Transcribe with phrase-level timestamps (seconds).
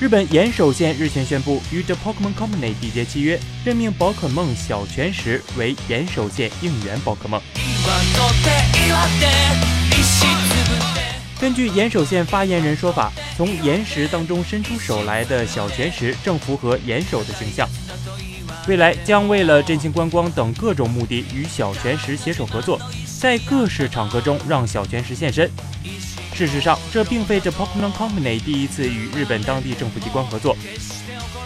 [0.00, 7.40] 日本岩手县日前宣布与 The Pokemon Company 缔结契约，任命宝可梦小泉石为岩手县应援宝可梦。
[11.40, 17.68] 根据岩手县发言人说法，从岩石当中伸出手来的小泉石正符合岩手的形象。
[18.66, 22.80] 未来将为了振兴观光等各种目的与小泉石携手合作，
[23.20, 25.48] 在各式场合中让小泉石现身。
[26.34, 30.56] 事实上，这并非这 Pokemon Company 第一次与日本当地政府机关合作。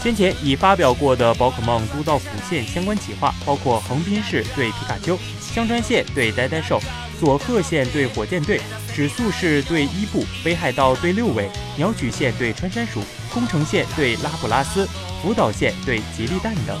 [0.00, 6.80] 先前已发表过的宝可梦都道府县相关企划，包括横滨市对皮卡丘、香川县对呆呆兽、
[7.18, 8.60] 佐贺县对火箭队、
[8.94, 13.02] 指宿市对伊布、北海道对六尾、鸟取县对穿山鼠、
[13.34, 14.88] 宫城县对拉布拉斯。
[15.22, 16.80] 福岛县对吉利蛋等，